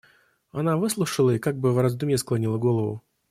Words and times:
Она 0.51 0.77
выслушала 0.77 1.29
и 1.29 1.37
как 1.37 1.59
бы 1.59 1.73
в 1.73 1.79
раздумье 1.79 2.17
склонила 2.17 2.57
голову. 2.57 3.03